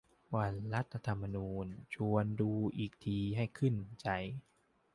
[0.35, 4.07] วันรัฐธรรมนูญ ชวนดูอีกทีให้ขึ้นใจ